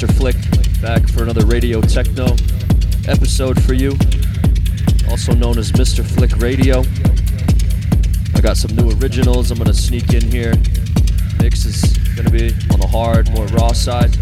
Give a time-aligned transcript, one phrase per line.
[0.00, 0.16] Mr.
[0.16, 2.34] Flick back for another Radio Techno
[3.06, 3.90] episode for you,
[5.10, 6.02] also known as Mr.
[6.02, 6.82] Flick Radio.
[8.34, 10.54] I got some new originals I'm gonna sneak in here.
[11.38, 14.14] Mix is gonna be on the hard, more raw side.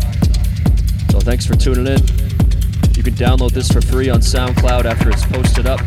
[1.13, 2.01] So thanks for tuning in.
[2.97, 5.79] You can download this for free on SoundCloud after it's posted up.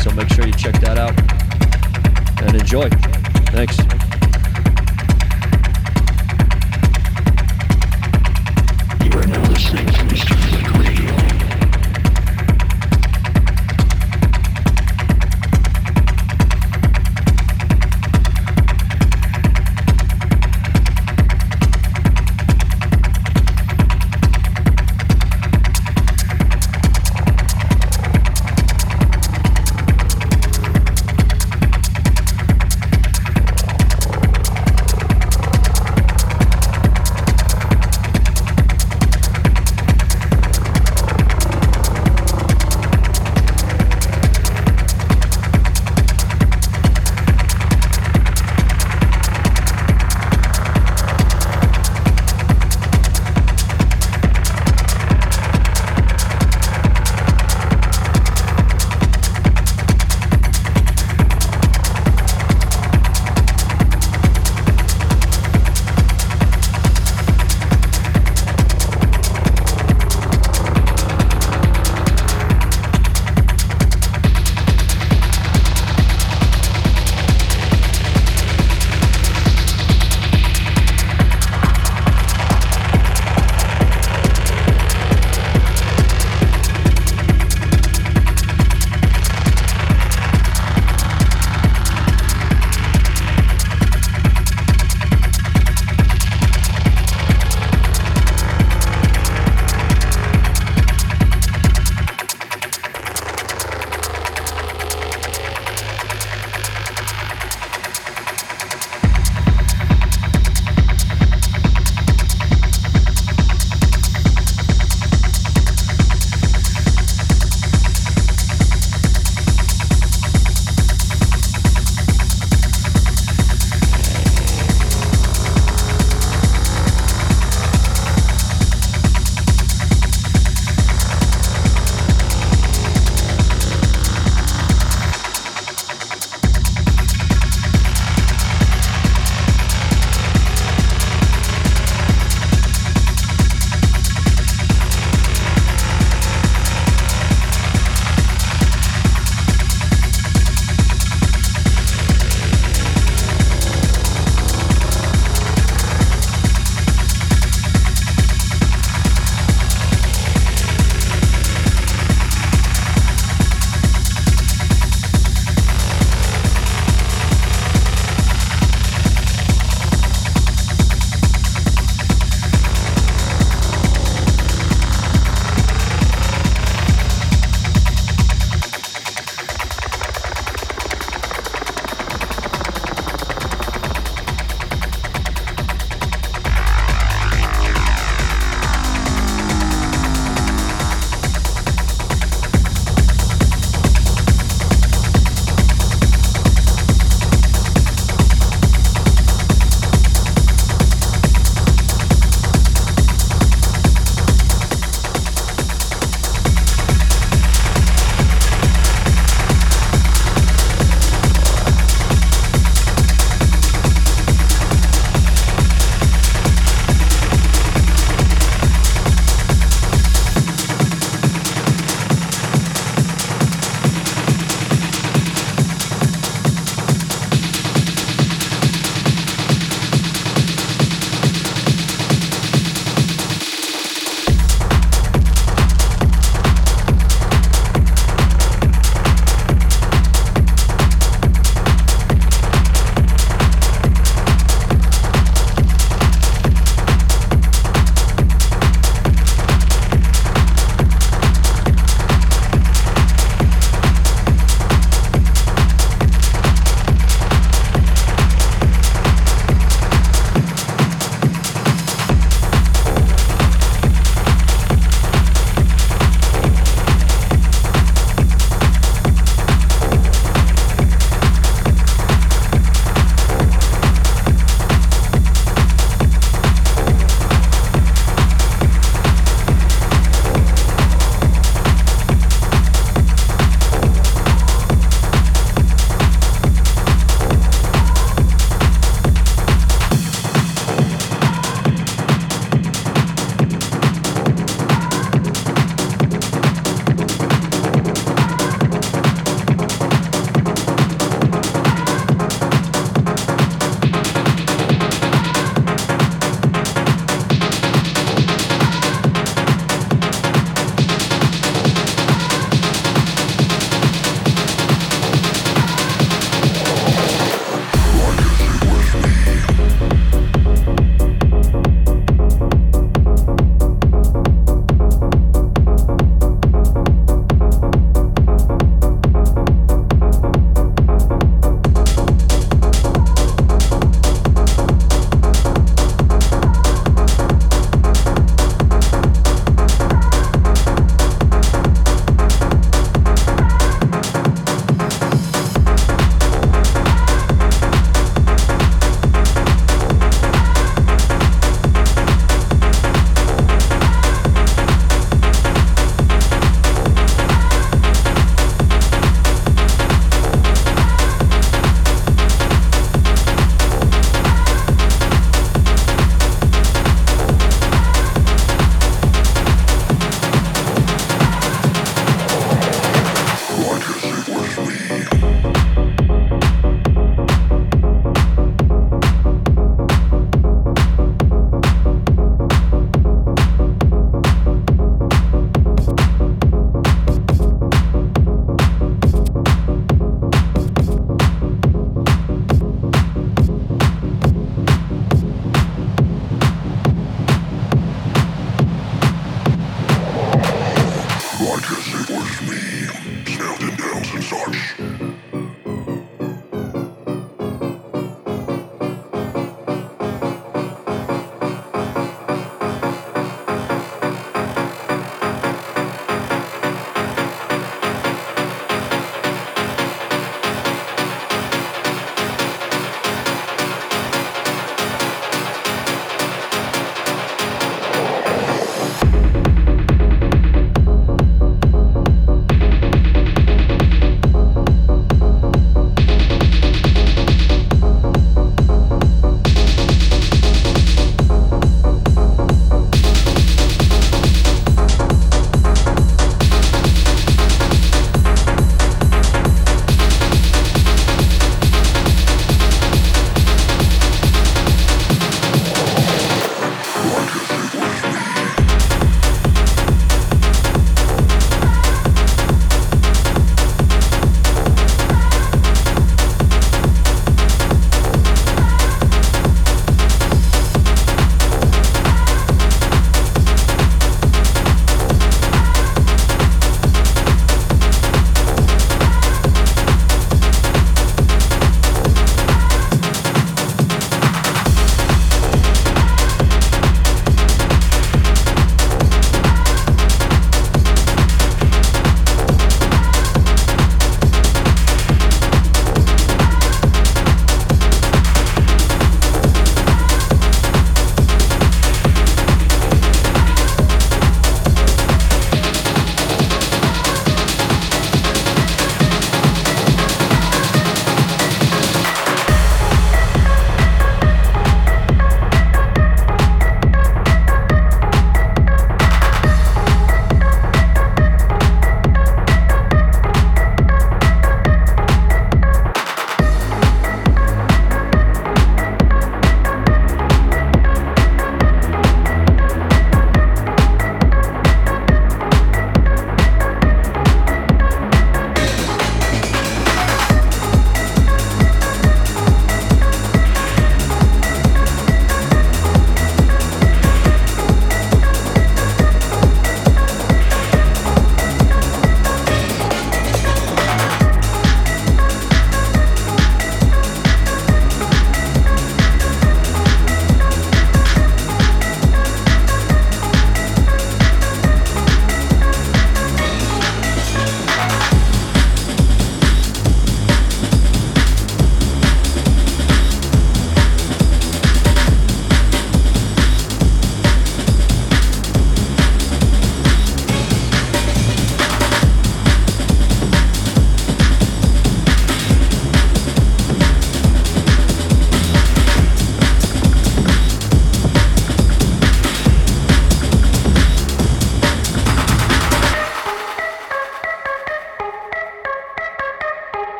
[0.00, 1.18] So make sure you check that out
[2.40, 2.88] and enjoy.
[3.50, 3.93] Thanks.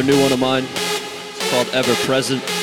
[0.00, 0.64] Another new one of mine.
[0.64, 2.59] It's called Ever Present.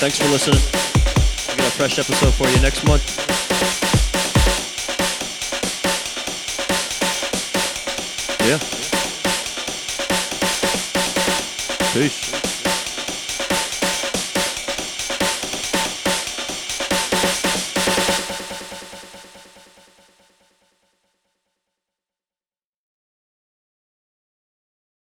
[0.00, 0.58] Thanks for listening.
[1.52, 3.04] I got a fresh episode for you next month.
[8.46, 8.58] Yeah.
[11.92, 12.39] Peace.